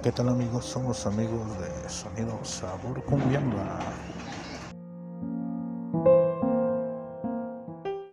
¿Qué 0.00 0.12
tal 0.12 0.28
amigos? 0.28 0.64
Somos 0.64 1.06
amigos 1.06 1.58
de 1.58 1.88
Sonido 1.88 2.38
Sabor 2.44 3.02
Cumbiamba. 3.04 3.97